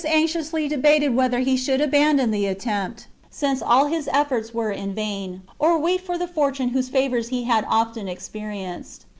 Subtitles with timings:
[0.07, 5.43] anxiously debated whether he should abandon the attempt, since all his efforts were in vain,
[5.59, 9.05] or wait for the fortune whose favours he had often experienced.